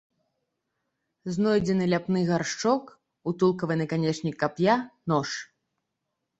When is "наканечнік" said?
3.85-4.35